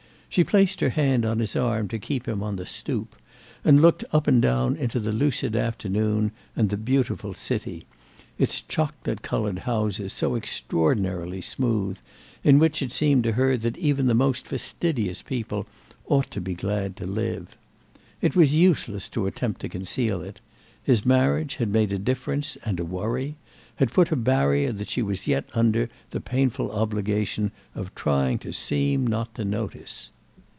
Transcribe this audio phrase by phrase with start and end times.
[0.31, 3.17] She placed her hand on his arm to keep him on the "stoop"
[3.65, 9.59] and looked up and down into the lucid afternoon and the beautiful city—its chocolate coloured
[9.59, 15.67] houses so extraordinarily smooth—in which it seemed to her that even the most fastidious people
[16.07, 17.57] ought to be glad to live.
[18.21, 20.39] It was useless to attempt to conceal it:
[20.81, 23.35] his marriage had made a difference and a worry,
[23.75, 28.53] had put a barrier that she was yet under the painful obligation of trying to
[28.53, 30.09] seem not to notice.